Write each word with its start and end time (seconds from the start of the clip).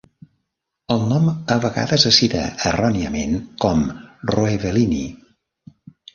El 0.95 1.03
nom 1.11 1.27
ha 1.31 1.57
vegades 1.65 2.05
es 2.11 2.17
cita 2.21 2.41
erròniament 2.71 3.37
com 3.67 3.85
"roebelinii". 4.35 5.07